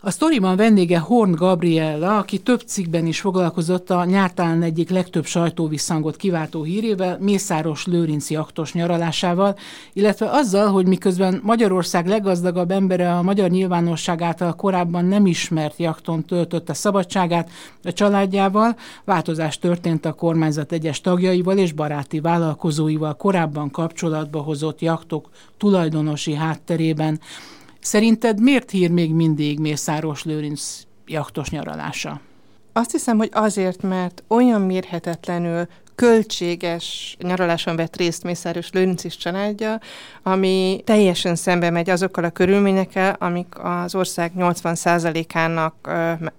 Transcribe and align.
A 0.00 0.10
sztoriban 0.10 0.56
vendége 0.56 0.98
Horn 0.98 1.30
Gabriella, 1.30 2.18
aki 2.18 2.38
több 2.38 2.60
cikkben 2.60 3.06
is 3.06 3.20
foglalkozott 3.20 3.90
a 3.90 4.04
nyártán 4.04 4.62
egyik 4.62 4.90
legtöbb 4.90 5.24
sajtóvisszangot 5.24 6.16
kiváltó 6.16 6.62
hírével, 6.62 7.18
Mészáros 7.20 7.86
Lőrinci 7.86 8.36
aktos 8.36 8.72
nyaralásával, 8.72 9.56
illetve 9.92 10.30
azzal, 10.30 10.70
hogy 10.70 10.86
miközben 10.86 11.40
Magyarország 11.44 12.06
leggazdagabb 12.06 12.70
embere 12.70 13.14
a 13.14 13.22
magyar 13.22 13.50
nyilvánosság 13.50 14.22
által 14.22 14.54
korábban 14.54 15.04
nem 15.04 15.26
ismert 15.26 15.78
jakton 15.78 16.24
töltötte 16.24 16.72
szabadságát 16.72 17.50
a 17.82 17.92
családjával, 17.92 18.76
változás 19.04 19.58
történt 19.58 20.04
a 20.04 20.12
kormányzat 20.12 20.72
egyes 20.72 21.00
tagjaival 21.00 21.58
és 21.58 21.72
baráti 21.72 22.20
vállalkozóival 22.20 23.16
korábban 23.16 23.70
kapcsolatba 23.70 24.40
hozott 24.40 24.80
jaktok 24.80 25.28
tulajdonosi 25.56 26.34
hátterében. 26.34 27.20
Szerinted 27.80 28.40
miért 28.40 28.70
hír 28.70 28.90
még 28.90 29.12
mindig 29.12 29.58
Mészáros 29.58 30.24
Lőrinc 30.24 30.82
jaktos 31.06 31.50
nyaralása? 31.50 32.20
Azt 32.72 32.90
hiszem, 32.90 33.16
hogy 33.16 33.30
azért, 33.32 33.82
mert 33.82 34.22
olyan 34.28 34.60
mérhetetlenül 34.60 35.66
költséges 35.98 37.16
nyaraláson 37.20 37.76
vett 37.76 37.96
részt 37.96 38.22
Mészáros 38.22 38.70
Lőrinc 38.70 39.16
családja, 39.16 39.80
ami 40.22 40.80
teljesen 40.84 41.34
szembe 41.34 41.70
megy 41.70 41.90
azokkal 41.90 42.24
a 42.24 42.30
körülményekkel, 42.30 43.16
amik 43.18 43.54
az 43.62 43.94
ország 43.94 44.32
80%-ának 44.38 45.74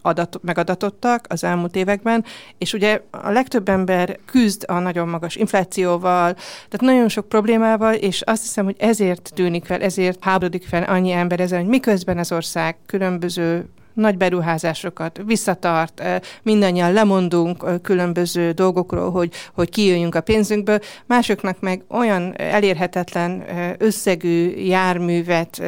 adat, 0.02 0.40
megadatottak 0.42 1.26
az 1.30 1.44
elmúlt 1.44 1.76
években, 1.76 2.26
és 2.58 2.74
ugye 2.74 3.02
a 3.12 3.32
legtöbb 3.32 3.70
ember 3.70 4.20
küzd 4.26 4.64
a 4.68 4.80
nagyon 4.80 5.08
magas 5.08 5.36
inflációval, 5.36 6.34
tehát 6.34 6.82
nagyon 6.82 7.10
sok 7.10 7.30
problémával, 7.30 7.94
és 7.94 8.22
azt 8.22 8.42
hiszem, 8.42 8.66
hogy 8.66 8.76
ezért 8.78 9.32
tűnik 9.36 9.66
fel, 9.66 9.82
ezért 9.82 10.24
háborodik 10.24 10.68
fel 10.68 10.84
annyi 10.84 11.12
ember 11.12 11.40
ezen, 11.40 11.60
hogy 11.60 11.70
miközben 11.70 12.18
az 12.18 12.32
ország 12.32 12.76
különböző 12.86 13.70
nagy 14.00 14.18
beruházásokat 14.18 15.22
visszatart, 15.26 16.04
mindannyian 16.44 16.94
lemondunk 16.94 17.82
különböző 17.82 18.52
dolgokról, 18.52 19.12
hogy, 19.12 19.34
hogy 19.54 19.70
kijöjjünk 19.70 20.16
a 20.16 20.22
pénzünkből, 20.22 20.80
másoknak 21.06 21.60
meg 21.60 21.84
olyan 21.90 22.34
elérhetetlen 22.38 23.44
összegű 23.78 24.50
járművet 24.50 25.62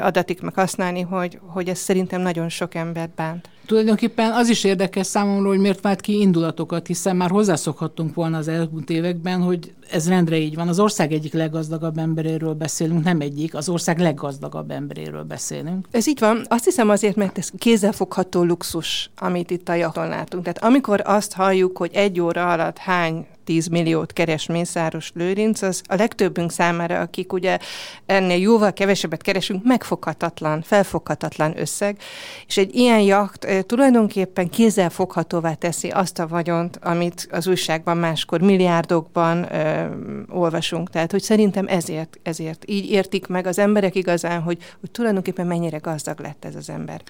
adatik 0.00 0.40
meg 0.40 0.54
használni, 0.54 1.00
hogy, 1.00 1.38
hogy 1.46 1.68
ez 1.68 1.78
szerintem 1.78 2.20
nagyon 2.20 2.48
sok 2.48 2.74
embert 2.74 3.14
bánt. 3.14 3.53
Tulajdonképpen 3.66 4.32
az 4.32 4.48
is 4.48 4.64
érdekes 4.64 5.06
számomra, 5.06 5.48
hogy 5.48 5.58
miért 5.58 5.80
vált 5.80 6.00
ki 6.00 6.20
indulatokat, 6.20 6.86
hiszen 6.86 7.16
már 7.16 7.30
hozzászokhattunk 7.30 8.14
volna 8.14 8.38
az 8.38 8.48
elmúlt 8.48 8.90
években, 8.90 9.40
hogy 9.40 9.72
ez 9.90 10.08
rendre 10.08 10.36
így 10.36 10.54
van. 10.54 10.68
Az 10.68 10.80
ország 10.80 11.12
egyik 11.12 11.32
leggazdagabb 11.32 11.98
emberéről 11.98 12.54
beszélünk, 12.54 13.04
nem 13.04 13.20
egyik, 13.20 13.54
az 13.54 13.68
ország 13.68 13.98
leggazdagabb 13.98 14.70
emberéről 14.70 15.22
beszélünk. 15.22 15.86
Ez 15.90 16.06
így 16.06 16.18
van. 16.20 16.44
Azt 16.48 16.64
hiszem 16.64 16.88
azért, 16.88 17.16
mert 17.16 17.38
ez 17.38 17.50
kézzelfogható 17.58 18.42
luxus, 18.42 19.10
amit 19.18 19.50
itt 19.50 19.68
a 19.68 19.74
jaton 19.74 20.08
látunk. 20.08 20.42
Tehát 20.42 20.64
amikor 20.64 21.02
azt 21.04 21.32
halljuk, 21.32 21.78
hogy 21.78 21.90
egy 21.92 22.20
óra 22.20 22.52
alatt 22.52 22.78
hány 22.78 23.26
10 23.44 23.66
milliót 23.66 24.12
keres 24.12 24.46
Mészáros 24.46 25.10
Lőrinc, 25.14 25.62
az 25.62 25.82
a 25.86 25.94
legtöbbünk 25.94 26.52
számára, 26.52 27.00
akik 27.00 27.32
ugye 27.32 27.58
ennél 28.06 28.38
jóval 28.38 28.72
kevesebbet 28.72 29.22
keresünk, 29.22 29.64
megfoghatatlan, 29.64 30.62
felfoghatatlan 30.62 31.58
összeg, 31.58 31.96
és 32.46 32.56
egy 32.56 32.74
ilyen 32.74 33.00
jakt 33.00 33.44
e, 33.44 33.62
tulajdonképpen 33.62 34.50
kézzelfoghatóvá 34.50 35.54
teszi 35.54 35.88
azt 35.88 36.18
a 36.18 36.26
vagyont, 36.26 36.78
amit 36.82 37.28
az 37.30 37.46
újságban 37.46 37.96
máskor 37.96 38.40
milliárdokban 38.40 39.44
e, 39.44 39.90
olvasunk. 40.28 40.90
Tehát, 40.90 41.10
hogy 41.10 41.22
szerintem 41.22 41.66
ezért, 41.68 42.18
ezért 42.22 42.64
így 42.66 42.90
értik 42.90 43.26
meg 43.26 43.46
az 43.46 43.58
emberek 43.58 43.94
igazán, 43.94 44.42
hogy, 44.42 44.58
hogy 44.80 44.90
tulajdonképpen 44.90 45.46
mennyire 45.46 45.78
gazdag 45.78 46.20
lett 46.20 46.44
ez 46.44 46.54
az 46.54 46.70
ember. 46.70 47.02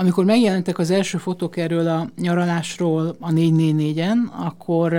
Amikor 0.00 0.24
megjelentek 0.24 0.78
az 0.78 0.90
első 0.90 1.18
fotók 1.18 1.56
erről 1.56 1.88
a 1.88 2.08
nyaralásról 2.16 3.16
a 3.20 3.30
444-en, 3.30 4.16
akkor 4.30 4.96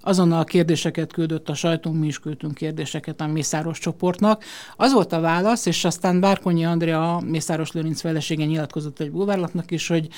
azonnal 0.00 0.44
kérdéseket 0.44 1.12
küldött 1.12 1.48
a 1.48 1.54
sajtunk, 1.54 2.00
mi 2.00 2.06
is 2.06 2.18
küldtünk 2.18 2.54
kérdéseket 2.54 3.20
a 3.20 3.26
Mészáros 3.26 3.78
csoportnak. 3.78 4.44
Az 4.76 4.92
volt 4.92 5.12
a 5.12 5.20
válasz, 5.20 5.66
és 5.66 5.84
aztán 5.84 6.20
Bárkonyi 6.20 6.64
Andrea, 6.64 7.20
Mészáros 7.20 7.72
Lőrinc 7.72 8.00
felesége 8.00 8.44
nyilatkozott 8.44 9.00
egy 9.00 9.10
bulvárlatnak 9.10 9.70
is, 9.70 9.88
hogy 9.88 10.08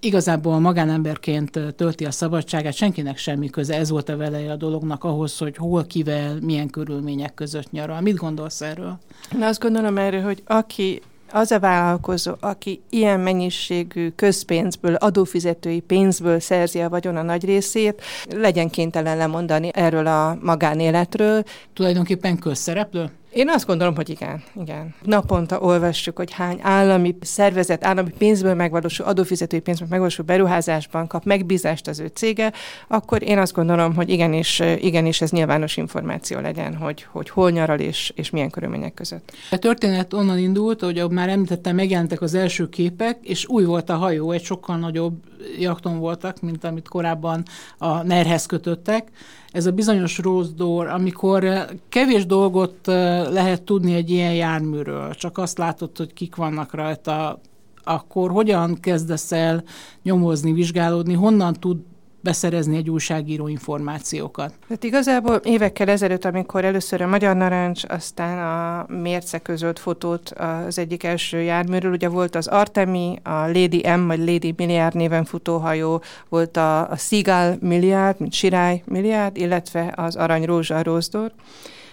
igazából 0.00 0.58
magánemberként 0.58 1.60
tölti 1.76 2.04
a 2.04 2.10
szabadságát, 2.10 2.74
senkinek 2.74 3.18
semmi 3.18 3.50
köze, 3.50 3.76
ez 3.76 3.90
volt 3.90 4.08
a 4.08 4.16
veleje 4.16 4.52
a 4.52 4.56
dolognak 4.56 5.04
ahhoz, 5.04 5.38
hogy 5.38 5.56
hol, 5.56 5.84
kivel, 5.86 6.38
milyen 6.40 6.70
körülmények 6.70 7.34
között 7.34 7.70
nyaral. 7.70 8.00
Mit 8.00 8.16
gondolsz 8.16 8.60
erről? 8.60 8.98
Na 9.38 9.46
azt 9.46 9.60
gondolom 9.60 9.98
erről, 9.98 10.22
hogy 10.22 10.42
aki 10.46 11.02
az 11.32 11.50
a 11.50 11.58
vállalkozó, 11.58 12.32
aki 12.40 12.82
ilyen 12.90 13.20
mennyiségű 13.20 14.08
közpénzből, 14.08 14.94
adófizetői 14.94 15.80
pénzből 15.80 16.40
szerzi 16.40 16.80
a 16.80 16.88
vagyona 16.88 17.22
nagy 17.22 17.44
részét, 17.44 18.02
legyen 18.30 18.70
kénytelen 18.70 19.16
lemondani 19.16 19.70
erről 19.72 20.06
a 20.06 20.38
magánéletről. 20.40 21.42
Tulajdonképpen 21.74 22.38
közszereplő? 22.38 23.10
Én 23.32 23.48
azt 23.48 23.66
gondolom, 23.66 23.94
hogy 23.94 24.08
igen, 24.08 24.42
igen. 24.60 24.94
Naponta 25.02 25.60
olvassuk, 25.60 26.16
hogy 26.16 26.32
hány 26.32 26.58
állami 26.62 27.16
szervezet, 27.20 27.84
állami 27.84 28.10
pénzből 28.18 28.54
megvalósul, 28.54 29.06
adófizetői 29.06 29.60
pénzből 29.60 29.88
megvalósul 29.90 30.24
beruházásban 30.24 31.06
kap 31.06 31.24
megbízást 31.24 31.88
az 31.88 32.00
ő 32.00 32.06
cége, 32.06 32.52
akkor 32.88 33.22
én 33.22 33.38
azt 33.38 33.52
gondolom, 33.52 33.94
hogy 33.94 34.08
igenis, 34.08 34.62
igenis 34.80 35.20
ez 35.20 35.30
nyilvános 35.30 35.76
információ 35.76 36.40
legyen, 36.40 36.76
hogy, 36.76 37.06
hogy 37.10 37.30
hol 37.30 37.50
nyaral 37.50 37.78
és, 37.78 38.12
és 38.16 38.30
milyen 38.30 38.50
körülmények 38.50 38.94
között. 38.94 39.32
A 39.50 39.56
történet 39.56 40.12
onnan 40.12 40.38
indult, 40.38 40.80
hogy 40.80 41.10
már 41.10 41.28
említettem, 41.28 41.74
megjelentek 41.74 42.20
az 42.20 42.34
első 42.34 42.68
képek, 42.68 43.18
és 43.22 43.48
új 43.48 43.64
volt 43.64 43.90
a 43.90 43.96
hajó, 43.96 44.30
egy 44.30 44.44
sokkal 44.44 44.76
nagyobb 44.76 45.14
jakton 45.58 45.98
voltak, 45.98 46.40
mint 46.40 46.64
amit 46.64 46.88
korábban 46.88 47.42
a 47.78 48.02
nerhez 48.02 48.46
kötöttek. 48.46 49.10
Ez 49.50 49.66
a 49.66 49.72
bizonyos 49.72 50.18
rose 50.18 50.52
amikor 50.92 51.44
eh, 51.44 51.64
kevés 51.88 52.26
dolgot 52.26 52.88
eh, 52.88 53.26
lehet 53.30 53.62
tudni 53.62 53.94
egy 53.94 54.10
ilyen 54.10 54.34
járműről, 54.34 55.14
csak 55.14 55.38
azt 55.38 55.58
látod, 55.58 55.96
hogy 55.96 56.12
kik 56.12 56.36
vannak 56.36 56.74
rajta, 56.74 57.40
akkor 57.84 58.30
hogyan 58.30 58.80
kezdesz 58.80 59.32
el 59.32 59.62
nyomozni, 60.02 60.52
vizsgálódni, 60.52 61.14
honnan 61.14 61.52
tud 61.52 61.78
beszerezni 62.22 62.76
egy 62.76 62.90
újságíró 62.90 63.48
információkat. 63.48 64.54
Hát 64.68 64.84
igazából 64.84 65.34
évekkel 65.34 65.88
ezelőtt, 65.88 66.24
amikor 66.24 66.64
először 66.64 67.00
a 67.00 67.06
Magyar 67.06 67.36
Narancs, 67.36 67.82
aztán 67.88 68.38
a 68.38 68.86
Mérce 68.92 69.38
közölt 69.38 69.78
fotót 69.78 70.30
az 70.30 70.78
egyik 70.78 71.04
első 71.04 71.40
járműről, 71.40 71.92
ugye 71.92 72.08
volt 72.08 72.34
az 72.34 72.46
Artemi, 72.46 73.18
a 73.22 73.30
Lady 73.30 73.88
M, 73.96 74.06
vagy 74.06 74.18
Lady 74.18 74.54
Milliárd 74.56 74.94
néven 74.94 75.24
futóhajó, 75.24 76.02
volt 76.28 76.56
a, 76.56 76.90
a 76.90 76.96
Seagull 76.96 77.56
Milliárd, 77.60 78.20
mint 78.20 78.32
Sirály 78.32 78.82
Milliárd, 78.86 79.36
illetve 79.36 79.92
az 79.96 80.16
Arany 80.16 80.44
Rózsa 80.44 80.82
Rózdor. 80.82 81.32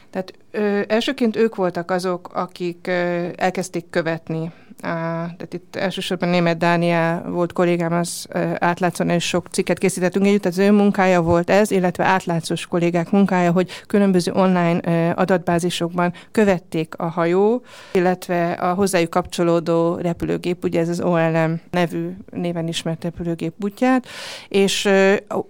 Tehát 0.10 0.34
ö, 0.52 0.82
elsőként 0.88 1.36
ők 1.36 1.56
voltak 1.56 1.92
azok, 1.92 2.30
akik 2.34 2.88
ö, 2.88 3.28
elkezdték 3.36 3.90
követni 3.90 4.52
tehát 4.82 5.54
itt 5.54 5.76
elsősorban 5.76 6.30
német 6.30 6.58
Dániel 6.58 7.30
volt 7.30 7.54
kollégám, 7.54 7.94
az 7.94 8.28
átlátszóan 8.60 9.10
és 9.10 9.28
sok 9.28 9.48
cikket 9.52 9.78
készítettünk 9.78 10.26
együtt, 10.26 10.46
az 10.46 10.58
ő 10.58 10.72
munkája 10.72 11.22
volt 11.22 11.50
ez, 11.50 11.72
illetve 11.72 12.06
átlátszós 12.06 12.66
kollégák 12.66 13.12
munkája, 13.12 13.52
hogy 13.52 13.70
különböző 13.88 14.32
online 14.32 15.12
adatbázisokban 15.12 16.14
követték 16.32 16.96
a 16.98 17.06
hajó, 17.06 17.62
illetve 17.94 18.52
a 18.52 18.74
hozzájuk 18.74 19.10
kapcsolódó 19.10 19.96
repülőgép, 19.96 20.64
ugye 20.64 20.80
ez 20.80 20.90
az 20.90 21.02
OLM 21.02 21.62
nevű 21.72 22.10
néven 22.32 22.68
ismert 22.68 23.04
repülőgép 23.04 23.54
útját, 23.64 24.08
és 24.48 24.90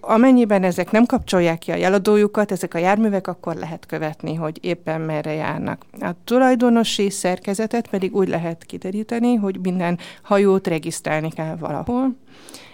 amennyiben 0.00 0.62
ezek 0.62 0.90
nem 0.90 1.04
kapcsolják 1.04 1.58
ki 1.58 1.70
a 1.70 1.76
jeladójukat, 1.76 2.52
ezek 2.52 2.74
a 2.74 2.78
járművek, 2.78 3.26
akkor 3.26 3.54
lehet 3.54 3.86
követni, 3.86 4.34
hogy 4.34 4.58
éppen 4.60 5.00
merre 5.00 5.32
járnak. 5.32 5.84
A 6.00 6.10
tulajdonosi 6.24 7.10
szerkezetet 7.10 7.88
pedig 7.88 8.14
úgy 8.14 8.28
lehet 8.28 8.64
kideríteni, 8.64 9.19
tenni, 9.20 9.34
hogy 9.34 9.58
minden 9.62 9.98
hajót 10.22 10.66
regisztrálni 10.66 11.30
kell 11.30 11.56
valahol, 11.56 12.16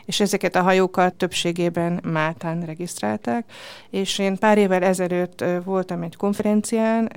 és 0.06 0.20
ezeket 0.20 0.56
a 0.56 0.62
hajókat 0.62 1.14
többségében 1.14 2.00
Máltán 2.04 2.62
regisztrálták, 2.62 3.52
és 3.90 4.18
én 4.18 4.38
pár 4.38 4.58
évvel 4.58 4.82
ezelőtt 4.82 5.44
voltam 5.64 6.02
egy 6.02 6.16
konferencián, 6.16 7.12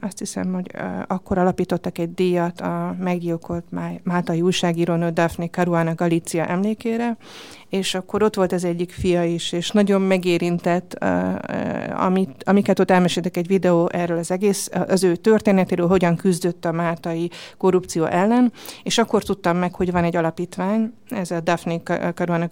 azt 0.00 0.18
hiszem, 0.18 0.52
hogy 0.52 0.70
akkor 1.06 1.38
alapítottak 1.38 1.98
egy 1.98 2.14
díjat 2.14 2.60
a 2.60 2.96
meggyilkolt 3.00 3.64
máltai 4.02 4.40
újságírónő 4.40 5.10
Daphne 5.10 5.48
Caruana 5.48 5.94
Galizia 5.94 6.46
emlékére, 6.46 7.16
és 7.68 7.94
akkor 7.94 8.22
ott 8.22 8.34
volt 8.34 8.52
az 8.52 8.64
egyik 8.64 8.90
fia 8.90 9.24
is, 9.24 9.52
és 9.52 9.70
nagyon 9.70 10.00
megérintett, 10.00 11.04
amit, 11.96 12.42
amiket 12.44 12.78
ott 12.78 12.90
elmeséltek 12.90 13.36
egy 13.36 13.46
videó 13.46 13.88
erről 13.92 14.18
az 14.18 14.30
egész, 14.30 14.70
az 14.88 15.04
ő 15.04 15.16
történetéről, 15.16 15.86
hogyan 15.88 16.16
küzdött 16.16 16.64
a 16.64 16.72
máltai 16.72 17.30
korrupció 17.58 18.04
ellen, 18.04 18.52
és 18.82 18.98
akkor 18.98 19.22
tudtam 19.22 19.56
meg, 19.56 19.74
hogy 19.74 19.92
van 19.92 20.04
egy 20.04 20.16
alapítvány, 20.16 20.92
ez 21.08 21.30
a 21.30 21.40
Daphne 21.40 21.81
Caruana 22.14 22.48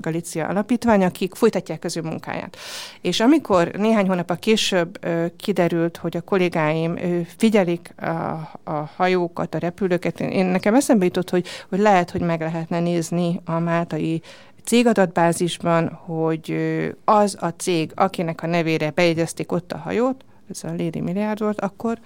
Galicia 0.00 0.46
alapítvány, 0.46 1.04
akik 1.04 1.34
folytatják 1.34 1.84
ő 1.96 2.00
munkáját. 2.02 2.56
És 3.00 3.20
amikor 3.20 3.68
néhány 3.68 4.08
hónap 4.08 4.30
a 4.30 4.34
később 4.34 5.06
kiderült, 5.36 5.96
hogy 5.96 6.16
a 6.16 6.20
kollégáim 6.20 6.98
figyelik 7.36 7.94
a, 7.96 8.10
a 8.64 8.90
hajókat, 8.96 9.54
a 9.54 9.58
repülőket, 9.58 10.20
én 10.20 10.46
nekem 10.46 10.74
eszembe 10.74 11.04
jutott, 11.04 11.30
hogy, 11.30 11.46
hogy 11.68 11.78
lehet, 11.78 12.10
hogy 12.10 12.20
meg 12.20 12.40
lehetne 12.40 12.80
nézni 12.80 13.40
a 13.44 13.58
máltai 13.58 14.22
cégadatbázisban, 14.64 15.88
hogy 15.88 16.56
az 17.04 17.36
a 17.40 17.48
cég, 17.48 17.92
akinek 17.94 18.42
a 18.42 18.46
nevére 18.46 18.90
bejegyezték 18.90 19.52
ott 19.52 19.72
a 19.72 19.78
hajót, 19.78 20.24
ez 20.50 20.64
a 20.64 20.68
Lady 20.68 21.00
Milliárd 21.00 21.40
volt 21.40 21.60
akkor, 21.60 21.98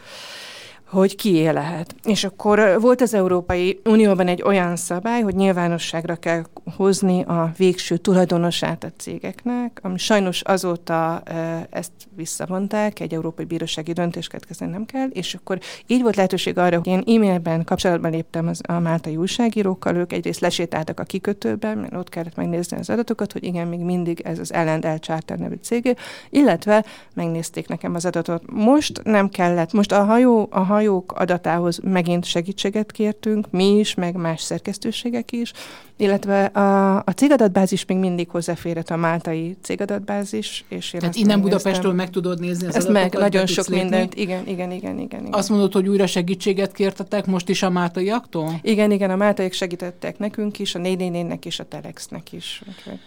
hogy 0.91 1.17
kié 1.17 1.49
lehet. 1.49 1.95
És 2.05 2.25
akkor 2.25 2.77
volt 2.81 3.01
az 3.01 3.15
Európai 3.15 3.81
Unióban 3.85 4.29
egy 4.29 4.43
olyan 4.43 4.77
szabály, 4.77 5.21
hogy 5.21 5.35
nyilvánosságra 5.35 6.17
kell 6.17 6.43
hozni 6.77 7.23
a 7.23 7.53
végső 7.57 7.97
tulajdonosát 7.97 8.85
a 8.85 8.93
cégeknek, 8.97 9.81
ami 9.83 9.99
sajnos 9.99 10.41
azóta 10.41 11.23
ezt 11.71 11.93
visszavonták, 12.17 13.01
egy 13.01 13.15
európai 13.15 13.45
bírósági 13.45 13.93
döntést 13.93 14.29
következni 14.29 14.67
nem 14.67 14.85
kell, 14.85 15.09
és 15.09 15.35
akkor 15.35 15.59
így 15.87 16.03
volt 16.03 16.17
lehetőség 16.17 16.59
arra, 16.59 16.77
hogy 16.77 16.87
én 16.87 17.03
e-mailben 17.17 17.65
kapcsolatban 17.65 18.11
léptem 18.11 18.47
az, 18.47 18.61
a 18.69 18.79
máltai 18.79 19.17
újságírókkal, 19.17 19.97
ők 19.97 20.13
egyrészt 20.13 20.41
lesétáltak 20.41 21.01
a 21.01 21.05
kikötőben, 21.05 21.79
mert 21.79 21.95
ott 21.95 22.09
kellett 22.09 22.37
megnézni 22.37 22.79
az 22.79 22.91
adatokat, 22.91 23.33
hogy 23.33 23.45
igen, 23.45 23.67
még 23.67 23.81
mindig 23.81 24.21
ez 24.21 24.39
az 24.39 24.51
L&L 24.51 24.99
Charter 24.99 25.39
nevű 25.39 25.57
cég, 25.63 25.97
illetve 26.31 26.85
megnézték 27.15 27.69
nekem 27.69 27.95
az 27.95 28.05
adatot. 28.05 28.43
Most 28.51 29.01
nem 29.05 29.29
kellett, 29.29 29.73
most 29.73 29.93
a 29.93 30.05
hajó, 30.05 30.49
a 30.51 30.61
hajó 30.61 30.78
hajók 30.79 31.13
adatához 31.13 31.79
megint 31.83 32.25
segítséget 32.25 32.93
kértünk, 32.93 33.51
mi 33.51 33.79
is, 33.79 33.95
meg 33.95 34.15
más 34.15 34.41
szerkesztőségek 34.41 35.33
is, 35.33 35.53
illetve 35.97 36.45
a, 36.45 36.97
a 36.97 37.11
cégadatbázis 37.17 37.85
még 37.85 37.97
mindig 37.97 38.29
hozzáférhet 38.29 38.91
a 38.91 38.97
máltai 38.97 39.57
cégadatbázis. 39.63 40.65
És 40.69 40.93
én 40.93 41.01
Tehát 41.01 41.17
innen 41.17 41.41
Budapestről 41.41 41.93
meg 41.93 42.11
tudod 42.11 42.41
nézni 42.41 42.67
az 42.67 42.75
Ezt 42.75 42.89
meg, 42.89 43.15
nagyon 43.15 43.47
sok 43.47 43.67
lépni. 43.67 43.83
mindent, 43.83 44.15
igen, 44.15 44.47
igen, 44.47 44.71
igen, 44.71 44.99
igen, 44.99 45.21
igen. 45.21 45.33
Azt 45.33 45.49
mondod, 45.49 45.73
hogy 45.73 45.89
újra 45.89 46.07
segítséget 46.07 46.73
kértetek 46.73 47.27
most 47.27 47.49
is 47.49 47.63
a 47.63 47.71
máltaiaktól? 47.71 48.61
Igen, 48.63 48.91
igen, 48.91 49.11
a 49.11 49.17
máltaiak 49.17 49.53
segítettek 49.53 50.19
nekünk 50.19 50.59
is, 50.59 50.75
a 50.75 50.79
444-nek 50.79 51.45
és 51.45 51.59
a 51.59 51.65
Telexnek 51.65 52.33
is. 52.33 52.63
Okay. 52.81 52.99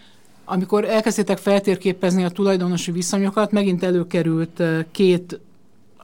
Amikor 0.44 0.84
elkezdtétek 0.84 1.38
feltérképezni 1.38 2.24
a 2.24 2.28
tulajdonosi 2.28 2.90
viszonyokat, 2.90 3.52
megint 3.52 3.82
előkerült 3.82 4.60
eh, 4.60 4.84
két 4.90 5.40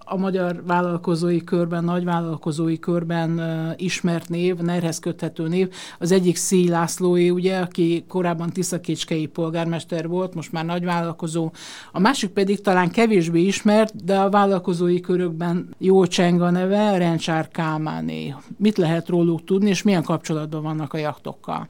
a 0.08 0.16
magyar 0.16 0.62
vállalkozói 0.66 1.44
körben, 1.44 1.84
nagy 1.84 2.04
vállalkozói 2.04 2.78
körben 2.78 3.40
ismert 3.76 4.28
név, 4.28 4.56
nerhez 4.56 4.98
köthető 4.98 5.48
név. 5.48 5.72
Az 5.98 6.12
egyik 6.12 6.36
Szí 6.36 6.68
Lászlóé, 6.68 7.30
ugye, 7.30 7.58
aki 7.58 8.04
korábban 8.08 8.50
Tiszakécskei 8.50 9.26
polgármester 9.26 10.08
volt, 10.08 10.34
most 10.34 10.52
már 10.52 10.64
nagy 10.64 10.84
vállalkozó. 10.84 11.50
A 11.92 11.98
másik 11.98 12.30
pedig 12.30 12.60
talán 12.60 12.90
kevésbé 12.90 13.40
ismert, 13.40 14.04
de 14.04 14.18
a 14.18 14.30
vállalkozói 14.30 15.00
körökben 15.00 15.74
jó 15.78 16.06
cseng 16.06 16.40
a 16.40 16.50
neve, 16.50 16.98
Rencsár 16.98 17.48
Kálmáné. 17.48 18.34
Mit 18.56 18.76
lehet 18.76 19.08
róluk 19.08 19.44
tudni, 19.44 19.68
és 19.68 19.82
milyen 19.82 20.02
kapcsolatban 20.02 20.62
vannak 20.62 20.92
a 20.92 20.98
jaktokkal? 20.98 21.68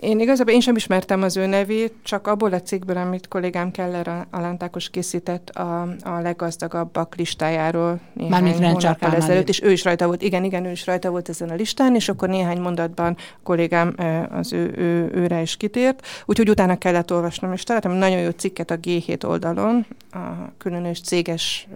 Én 0.00 0.20
igazából 0.20 0.52
én 0.52 0.60
sem 0.60 0.76
ismertem 0.76 1.22
az 1.22 1.36
ő 1.36 1.46
nevét, 1.46 1.94
csak 2.02 2.26
abból 2.26 2.52
a 2.52 2.60
cikkből, 2.60 2.96
amit 2.96 3.28
kollégám 3.28 3.70
Keller 3.70 4.26
Alántákos 4.30 4.90
készített 4.90 5.50
a, 5.50 5.82
a 6.02 6.20
leggazdagabbak 6.22 7.14
listájáról 7.16 8.00
néhány 8.14 8.72
hónappal 8.72 9.14
ezelőtt, 9.14 9.48
és 9.48 9.62
ő 9.62 9.70
is 9.70 9.84
rajta 9.84 10.06
volt, 10.06 10.22
igen, 10.22 10.44
igen, 10.44 10.64
ő 10.64 10.70
is 10.70 10.86
rajta 10.86 11.10
volt 11.10 11.28
ezen 11.28 11.50
a 11.50 11.54
listán, 11.54 11.94
és 11.94 12.08
akkor 12.08 12.28
néhány 12.28 12.60
mondatban 12.60 13.16
kollégám 13.42 13.94
az 14.30 14.52
ő, 14.52 14.72
ő, 14.76 15.10
őre 15.14 15.40
is 15.40 15.56
kitért, 15.56 16.06
úgyhogy 16.24 16.48
utána 16.48 16.78
kellett 16.78 17.12
olvasnom, 17.12 17.52
és 17.52 17.62
találtam 17.62 17.92
nagyon 17.92 18.18
jó 18.18 18.30
cikket 18.30 18.70
a 18.70 18.78
G7 18.78 19.26
oldalon, 19.26 19.86
a 20.10 20.18
különös 20.58 21.00
céges 21.00 21.68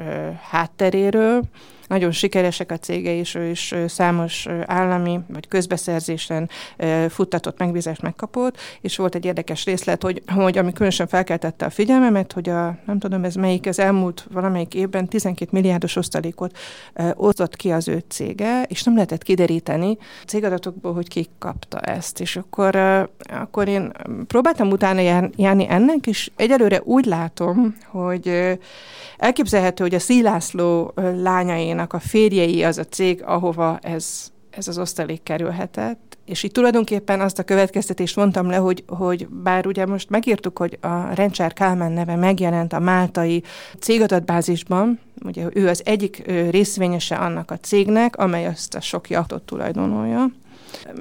hátteréről, 0.50 1.42
nagyon 1.86 2.10
sikeresek 2.10 2.70
a 2.70 2.78
cége, 2.78 3.14
és 3.14 3.34
ő 3.34 3.50
is 3.50 3.74
számos 3.86 4.46
állami 4.66 5.20
vagy 5.28 5.48
közbeszerzésen 5.48 6.50
futtatott 7.08 7.58
megbízást 7.58 8.02
megkapott, 8.02 8.56
és 8.80 8.96
volt 8.96 9.14
egy 9.14 9.24
érdekes 9.24 9.64
részlet, 9.64 10.02
hogy, 10.02 10.22
hogy 10.26 10.58
ami 10.58 10.72
különösen 10.72 11.06
felkeltette 11.06 11.64
a 11.64 11.70
figyelmemet, 11.70 12.32
hogy 12.32 12.48
a, 12.48 12.78
nem 12.86 12.98
tudom 12.98 13.24
ez 13.24 13.34
melyik, 13.34 13.66
az 13.66 13.78
elmúlt 13.78 14.26
valamelyik 14.32 14.74
évben 14.74 15.08
12 15.08 15.50
milliárdos 15.52 15.96
osztalékot 15.96 16.56
osztott 17.14 17.56
ki 17.56 17.70
az 17.70 17.88
ő 17.88 18.02
cége, 18.08 18.62
és 18.62 18.82
nem 18.82 18.94
lehetett 18.94 19.22
kideríteni 19.22 19.98
cégadatokból, 20.26 20.94
hogy 20.94 21.08
ki 21.08 21.26
kapta 21.38 21.80
ezt. 21.80 22.20
És 22.20 22.36
akkor, 22.36 22.76
akkor 23.30 23.68
én 23.68 23.92
próbáltam 24.26 24.70
utána 24.70 25.00
járni 25.36 25.66
ennek, 25.68 26.06
és 26.06 26.30
egyelőre 26.36 26.80
úgy 26.84 27.04
látom, 27.04 27.76
hogy 27.86 28.58
elképzelhető, 29.18 29.82
hogy 29.82 29.94
a 29.94 29.98
Szílászló 29.98 30.92
lányainak 31.22 31.81
a 31.88 31.98
férjei 31.98 32.62
az 32.62 32.78
a 32.78 32.84
cég, 32.84 33.22
ahova 33.22 33.78
ez, 33.78 34.30
ez 34.50 34.68
az 34.68 34.78
osztalék 34.78 35.22
kerülhetett, 35.22 36.12
és 36.24 36.42
itt 36.42 36.52
tulajdonképpen 36.52 37.20
azt 37.20 37.38
a 37.38 37.42
következtetést 37.42 38.16
mondtam 38.16 38.50
le, 38.50 38.56
hogy, 38.56 38.84
hogy 38.86 39.28
bár 39.28 39.66
ugye 39.66 39.86
most 39.86 40.10
megírtuk, 40.10 40.58
hogy 40.58 40.78
a 40.80 41.14
Rencsár 41.14 41.52
Kálmán 41.52 41.92
neve 41.92 42.16
megjelent 42.16 42.72
a 42.72 42.78
máltai 42.78 43.42
cégadatbázisban, 43.78 45.00
ugye 45.24 45.46
ő 45.52 45.68
az 45.68 45.82
egyik 45.84 46.22
részvényese 46.50 47.16
annak 47.16 47.50
a 47.50 47.58
cégnek, 47.58 48.16
amely 48.16 48.46
azt 48.46 48.74
a 48.74 48.80
sok 48.80 49.10
jachtot 49.10 49.42
tulajdonolja, 49.42 50.30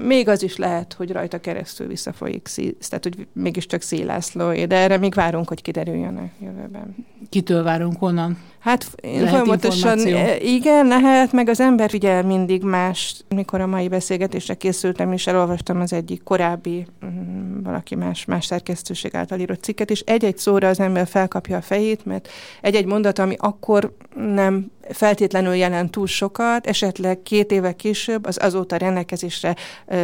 még 0.02 0.28
az 0.28 0.42
is 0.42 0.56
lehet, 0.56 0.92
hogy 0.92 1.12
rajta 1.12 1.40
keresztül 1.40 1.86
visszafolyik, 1.86 2.48
tehát 2.88 3.04
hogy 3.04 3.26
mégiscsak 3.32 3.82
Szélászló, 3.82 4.52
de 4.52 4.76
erre 4.76 4.96
még 4.96 5.14
várunk, 5.14 5.48
hogy 5.48 5.62
kiderüljön 5.62 6.16
a 6.16 6.44
jövőben. 6.44 7.06
Kitől 7.28 7.62
várunk 7.62 7.98
honnan? 7.98 8.38
Hát 8.58 8.86
én 9.00 9.26
folyamatosan, 9.26 9.98
igen, 10.38 10.86
lehet, 10.86 11.32
meg 11.32 11.48
az 11.48 11.60
ember 11.60 11.90
figyel 11.90 12.22
mindig 12.22 12.62
más. 12.62 13.16
Mikor 13.28 13.60
a 13.60 13.66
mai 13.66 13.88
beszélgetésre 13.88 14.54
készültem, 14.54 15.12
és 15.12 15.26
elolvastam 15.26 15.80
az 15.80 15.92
egyik 15.92 16.22
korábbi, 16.22 16.86
mm, 17.04 17.62
valaki 17.62 17.94
más, 17.94 18.24
más 18.24 18.44
szerkesztőség 18.44 19.14
által 19.14 19.38
írott 19.38 19.62
cikket, 19.62 19.90
és 19.90 20.00
egy-egy 20.00 20.38
szóra 20.38 20.68
az 20.68 20.80
ember 20.80 21.06
felkapja 21.06 21.56
a 21.56 21.60
fejét, 21.60 22.04
mert 22.04 22.28
egy-egy 22.60 22.86
mondat, 22.86 23.18
ami 23.18 23.34
akkor 23.38 23.96
nem 24.14 24.70
feltétlenül 24.90 25.54
jelent 25.54 25.90
túl 25.90 26.06
sokat, 26.06 26.66
esetleg 26.66 27.22
két 27.22 27.52
éve 27.52 27.72
később 27.72 28.26
az 28.26 28.38
azóta 28.42 28.76
rendelkezésre 28.76 29.56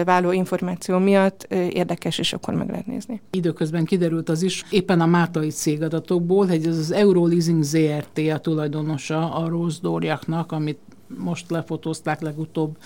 váló 0.04 0.32
információ 0.32 0.98
miatt 0.98 1.42
érdekes, 1.52 2.18
és 2.18 2.32
akkor 2.32 2.54
meg 2.54 2.68
lehet 2.70 2.86
nézni. 2.86 3.20
Időközben 3.30 3.84
kiderült 3.84 4.28
az 4.28 4.42
is, 4.42 4.64
éppen 4.70 5.00
a 5.00 5.06
Mártai 5.06 5.48
cégadatokból, 5.48 6.46
hogy 6.46 6.66
ez 6.66 6.78
az 6.78 6.92
Euroleasing 6.92 7.62
ZRT 7.62 8.18
a 8.32 8.38
tulajdonosa 8.38 9.34
a 9.34 9.48
Rose 9.48 9.78
Dórjaknak, 9.82 10.52
amit 10.52 10.78
most 11.16 11.50
lefotózták 11.50 12.20
legutóbb 12.20 12.76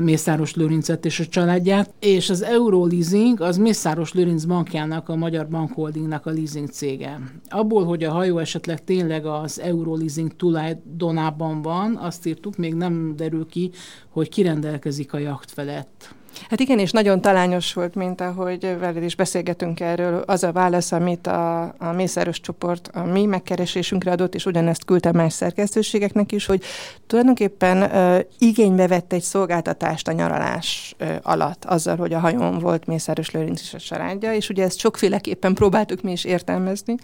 Mészáros 0.00 0.54
Lőrincet 0.54 1.04
és 1.04 1.20
a 1.20 1.26
családját, 1.26 1.94
és 2.00 2.30
az 2.30 2.42
Euroleasing 2.42 3.40
az 3.40 3.56
Mészáros 3.56 4.12
Lőrinc 4.12 4.44
bankjának, 4.44 5.08
a 5.08 5.16
Magyar 5.16 5.48
Bankholdingnak 5.48 6.26
a 6.26 6.30
leasing 6.30 6.68
cége. 6.68 7.20
Abból, 7.48 7.84
hogy 7.84 8.04
a 8.04 8.12
hajó 8.12 8.38
esetleg 8.38 8.84
tényleg 8.84 9.26
az 9.26 9.60
Euroleasing 9.60 10.36
tulajdonában 10.36 11.62
van, 11.62 11.96
azt 11.96 12.26
írtuk, 12.26 12.56
még 12.56 12.74
nem 12.74 13.16
derül 13.16 13.46
ki, 13.46 13.70
hogy 14.08 14.28
kirendelkezik 14.28 15.12
a 15.12 15.18
jacht 15.18 15.50
felett. 15.50 16.14
Hát 16.48 16.60
igen, 16.60 16.78
és 16.78 16.90
nagyon 16.90 17.20
talányos 17.20 17.72
volt, 17.72 17.94
mint 17.94 18.20
ahogy 18.20 18.60
veled 18.78 19.02
is 19.02 19.16
beszélgetünk 19.16 19.80
erről, 19.80 20.22
az 20.26 20.44
a 20.44 20.52
válasz, 20.52 20.92
amit 20.92 21.26
a, 21.26 21.62
a 21.62 21.92
Mészáros 21.92 22.40
csoport 22.40 22.90
a 22.92 23.04
mi 23.04 23.26
megkeresésünkre 23.26 24.10
adott, 24.10 24.34
és 24.34 24.46
ugyanezt 24.46 24.84
küldte 24.84 25.12
más 25.12 25.32
szerkesztőségeknek 25.32 26.32
is, 26.32 26.46
hogy 26.46 26.62
tulajdonképpen 27.06 27.82
uh, 27.82 28.24
igénybe 28.38 28.86
vett 28.86 29.12
egy 29.12 29.22
szolgáltatást 29.22 30.08
a 30.08 30.12
nyaralás 30.12 30.94
uh, 31.00 31.14
alatt, 31.22 31.64
azzal, 31.64 31.96
hogy 31.96 32.12
a 32.12 32.18
hajón 32.18 32.58
volt 32.58 32.86
Mészáros 32.86 33.30
Lőrinc 33.30 33.60
és 33.60 33.74
a 33.74 33.78
családja, 33.78 34.34
és 34.34 34.48
ugye 34.48 34.64
ezt 34.64 34.78
sokféleképpen 34.78 35.54
próbáltuk 35.54 36.02
mi 36.02 36.12
is 36.12 36.24
értelmezni. 36.24 36.94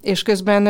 És 0.00 0.22
közben 0.22 0.66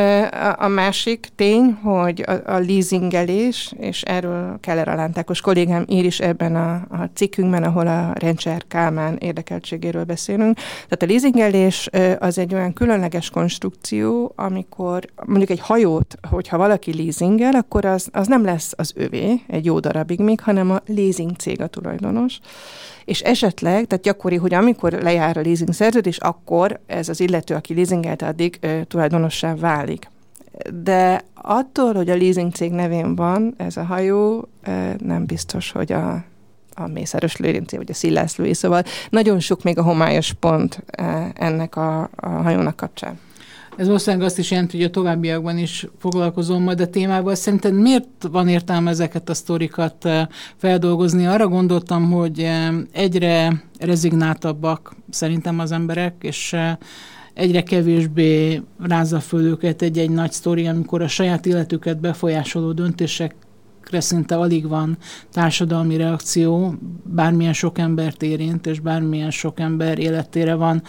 a, 0.58 0.68
másik 0.68 1.28
tény, 1.36 1.72
hogy 1.82 2.24
a, 2.46 2.58
leasingelés, 2.58 3.72
és 3.78 4.02
erről 4.02 4.58
Keller 4.60 4.88
Alántákos 4.88 5.40
kollégám 5.40 5.84
ír 5.88 6.04
is 6.04 6.20
ebben 6.20 6.56
a, 6.56 6.74
a 6.74 7.10
cikkünkben, 7.14 7.62
ahol 7.62 7.86
a 7.86 8.12
Rendszer 8.14 8.62
Kálmán 8.68 9.16
érdekeltségéről 9.16 10.04
beszélünk. 10.04 10.56
Tehát 10.56 11.02
a 11.02 11.06
leasingelés 11.06 11.88
az 12.18 12.38
egy 12.38 12.54
olyan 12.54 12.72
különleges 12.72 13.30
konstrukció, 13.30 14.32
amikor 14.36 15.04
mondjuk 15.26 15.50
egy 15.50 15.60
hajót, 15.60 16.14
hogyha 16.30 16.56
valaki 16.56 16.96
leasingel, 16.96 17.54
akkor 17.54 17.84
az, 17.84 18.08
az 18.12 18.26
nem 18.26 18.44
lesz 18.44 18.72
az 18.76 18.92
övé 18.94 19.40
egy 19.46 19.64
jó 19.64 19.80
darabig 19.80 20.20
még, 20.20 20.40
hanem 20.40 20.70
a 20.70 20.80
leasing 20.86 21.36
cég 21.36 21.60
a 21.60 21.66
tulajdonos 21.66 22.38
és 23.06 23.20
esetleg, 23.20 23.86
tehát 23.86 24.04
gyakori, 24.04 24.36
hogy 24.36 24.54
amikor 24.54 24.92
lejár 24.92 25.36
a 25.36 25.40
leasing 25.40 25.72
szerződés, 25.72 26.18
akkor 26.18 26.80
ez 26.86 27.08
az 27.08 27.20
illető, 27.20 27.54
aki 27.54 27.74
leasingelte, 27.74 28.26
addig 28.26 28.58
ö, 28.60 28.80
tulajdonossá 29.26 29.54
válik. 29.54 30.10
De 30.82 31.24
attól, 31.34 31.94
hogy 31.94 32.10
a 32.10 32.16
leasing 32.16 32.52
cég 32.52 32.70
nevén 32.70 33.14
van 33.14 33.54
ez 33.56 33.76
a 33.76 33.84
hajó, 33.84 34.48
nem 34.98 35.26
biztos, 35.26 35.70
hogy 35.70 35.92
a 35.92 36.24
a 36.78 36.86
Mészáros 36.86 37.36
Lőrincé, 37.36 37.76
vagy 37.76 37.90
a 37.90 37.94
Szilász 37.94 38.36
Lői, 38.36 38.54
szóval 38.54 38.82
nagyon 39.10 39.40
sok 39.40 39.62
még 39.62 39.78
a 39.78 39.82
homályos 39.82 40.32
pont 40.32 40.82
ennek 41.34 41.76
a, 41.76 42.10
a 42.16 42.28
hajónak 42.28 42.76
kapcsán. 42.76 43.18
Ez 43.76 43.86
valószínűleg 43.86 44.26
azt 44.26 44.38
is 44.38 44.50
jelenti, 44.50 44.76
hogy 44.76 44.86
a 44.86 44.90
továbbiakban 44.90 45.58
is 45.58 45.86
foglalkozom 45.98 46.62
majd 46.62 46.80
a 46.80 46.90
témával. 46.90 47.34
Szerinted 47.34 47.74
miért 47.74 48.28
van 48.30 48.48
értelme 48.48 48.90
ezeket 48.90 49.28
a 49.28 49.34
sztorikat 49.34 50.08
feldolgozni? 50.56 51.26
Arra 51.26 51.48
gondoltam, 51.48 52.10
hogy 52.10 52.50
egyre 52.92 53.62
rezignáltabbak 53.78 54.96
szerintem 55.10 55.58
az 55.58 55.72
emberek, 55.72 56.14
és 56.20 56.56
egyre 57.36 57.62
kevésbé 57.62 58.62
rázza 58.82 59.20
föl 59.20 59.40
őket 59.40 59.82
egy-egy 59.82 60.10
nagy 60.10 60.32
sztori, 60.32 60.66
amikor 60.66 61.02
a 61.02 61.08
saját 61.08 61.46
életüket 61.46 62.00
befolyásoló 62.00 62.72
döntésekre 62.72 64.00
szinte 64.00 64.36
alig 64.36 64.68
van 64.68 64.96
társadalmi 65.30 65.96
reakció, 65.96 66.74
bármilyen 67.04 67.52
sok 67.52 67.78
embert 67.78 68.22
érint, 68.22 68.66
és 68.66 68.80
bármilyen 68.80 69.30
sok 69.30 69.60
ember 69.60 69.98
életére 69.98 70.54
van 70.54 70.82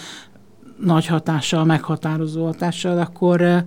nagy 0.83 1.05
hatással, 1.05 1.65
meghatározó 1.65 2.45
hatással, 2.45 2.97
akkor 2.97 3.41
eh, 3.41 3.63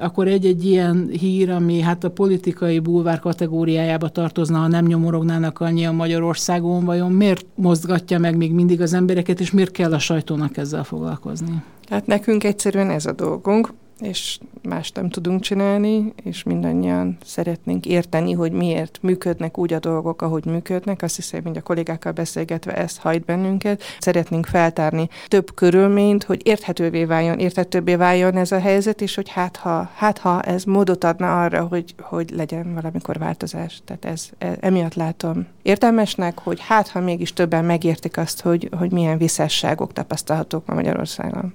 akkor 0.00 0.28
egy-egy 0.28 0.64
ilyen 0.64 1.08
hír, 1.20 1.50
ami 1.50 1.80
hát 1.80 2.04
a 2.04 2.10
politikai 2.10 2.78
bulvár 2.78 3.18
kategóriájába 3.18 4.08
tartozna, 4.08 4.58
ha 4.58 4.66
nem 4.66 4.86
nyomorognának 4.86 5.60
annyian 5.60 5.94
Magyarországon, 5.94 6.84
vajon 6.84 7.12
miért 7.12 7.46
mozgatja 7.54 8.18
meg 8.18 8.36
még 8.36 8.52
mindig 8.52 8.80
az 8.80 8.92
embereket, 8.92 9.40
és 9.40 9.50
miért 9.50 9.70
kell 9.70 9.92
a 9.92 9.98
sajtónak 9.98 10.56
ezzel 10.56 10.84
foglalkozni? 10.84 11.62
Hát 11.90 12.06
nekünk 12.06 12.44
egyszerűen 12.44 12.90
ez 12.90 13.06
a 13.06 13.12
dolgunk 13.12 13.72
és 14.00 14.38
más 14.62 14.92
nem 14.92 15.08
tudunk 15.08 15.40
csinálni, 15.40 16.12
és 16.24 16.42
mindannyian 16.42 17.16
szeretnénk 17.24 17.86
érteni, 17.86 18.32
hogy 18.32 18.52
miért 18.52 18.98
működnek 19.02 19.58
úgy 19.58 19.72
a 19.72 19.78
dolgok, 19.78 20.22
ahogy 20.22 20.44
működnek. 20.44 21.02
Azt 21.02 21.16
hiszem, 21.16 21.42
hogy 21.44 21.56
a 21.56 21.62
kollégákkal 21.62 22.12
beszélgetve 22.12 22.76
ezt 22.76 22.98
hajt 22.98 23.24
bennünket. 23.24 23.82
Szeretnénk 23.98 24.46
feltárni 24.46 25.08
több 25.26 25.54
körülményt, 25.54 26.24
hogy 26.24 26.46
érthetővé 26.46 27.04
váljon, 27.04 27.38
érthetőbbé 27.38 27.94
váljon 27.94 28.36
ez 28.36 28.52
a 28.52 28.60
helyzet, 28.60 29.00
és 29.00 29.14
hogy 29.14 29.28
hát 29.28 29.56
ha, 29.56 29.90
hát 29.94 30.18
ha 30.18 30.42
ez 30.42 30.64
módot 30.64 31.04
adna 31.04 31.42
arra, 31.42 31.66
hogy, 31.66 31.94
hogy 32.00 32.30
legyen 32.30 32.74
valamikor 32.74 33.18
változás. 33.18 33.80
Tehát 33.84 34.04
ez, 34.04 34.28
ez 34.38 34.56
emiatt 34.60 34.94
látom 34.94 35.46
értelmesnek, 35.62 36.38
hogy 36.38 36.60
hát 36.60 36.88
ha 36.88 37.00
mégis 37.00 37.32
többen 37.32 37.64
megértik 37.64 38.16
azt, 38.16 38.40
hogy, 38.40 38.68
hogy 38.78 38.92
milyen 38.92 39.18
visszásságok 39.18 39.92
tapasztalhatók 39.92 40.66
ma 40.66 40.74
Magyarországon. 40.74 41.54